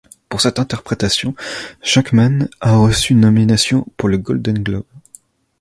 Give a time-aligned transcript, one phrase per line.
[0.29, 1.35] Pour cette interprétation,
[1.83, 4.87] Shenkman a reçu une nomination pour le Golden Globe.